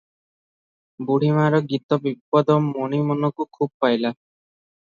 [1.09, 4.15] ବୁଢ଼ୀ ମାଆର ଗୀତ ଦିପଦ ମଣିମନକୁ ଖୁବ୍ ପାଇଲା।